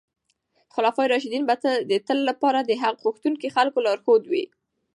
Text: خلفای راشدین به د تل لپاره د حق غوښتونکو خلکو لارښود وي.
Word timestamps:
خلفای 0.73 1.07
راشدین 1.13 1.43
به 1.49 1.55
د 1.89 1.91
تل 2.07 2.19
لپاره 2.29 2.59
د 2.63 2.71
حق 2.81 2.97
غوښتونکو 3.05 3.53
خلکو 3.55 3.83
لارښود 3.85 4.23
وي. 4.27 4.45